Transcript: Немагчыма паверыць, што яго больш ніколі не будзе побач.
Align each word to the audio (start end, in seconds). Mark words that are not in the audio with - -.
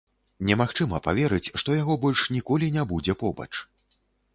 Немагчыма 0.47 1.01
паверыць, 1.09 1.51
што 1.63 1.69
яго 1.83 2.01
больш 2.09 2.27
ніколі 2.39 2.75
не 2.79 2.91
будзе 2.95 3.13
побач. 3.25 3.53